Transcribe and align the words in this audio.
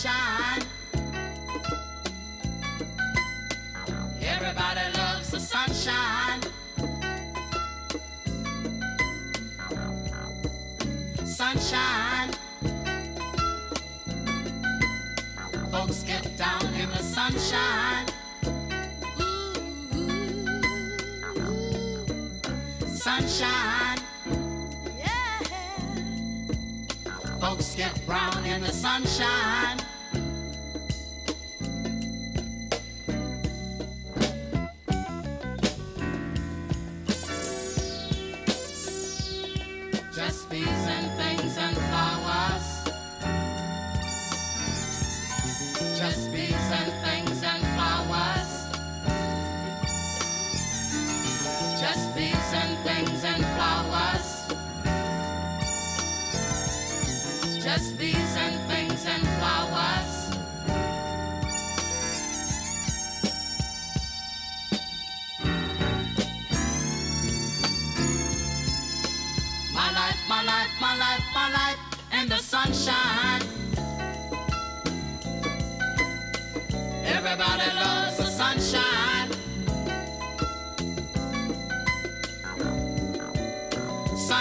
Sunshine. 0.00 0.39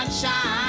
Sunshine. 0.09 0.68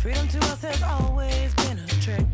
Freedom 0.00 0.28
to 0.28 0.38
us 0.38 0.62
has 0.62 0.80
always 0.84 1.52
been 1.54 1.78
a 1.80 1.86
trick. 2.00 2.24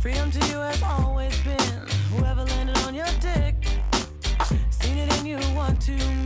Freedom 0.00 0.28
to 0.28 0.38
you 0.48 0.58
has 0.58 0.82
always 0.82 1.38
been 1.42 1.86
whoever 2.10 2.42
landed 2.42 2.76
on 2.78 2.96
your 2.96 3.06
dick. 3.20 3.54
Seen 4.70 4.98
it 4.98 5.12
and 5.12 5.28
you 5.28 5.38
want 5.54 5.80
to 5.82 6.19